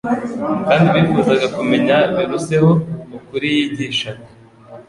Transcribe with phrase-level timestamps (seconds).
[0.67, 2.71] kandi bifuzaga kumenya biruseho
[3.17, 4.23] ukuri yigishaga.